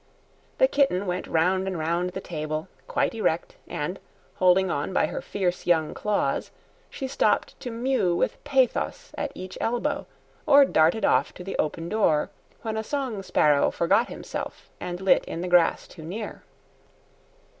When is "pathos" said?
8.43-9.11